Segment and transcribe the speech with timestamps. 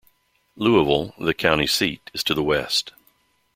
[0.55, 2.93] Louisville, the county seat, is to the west.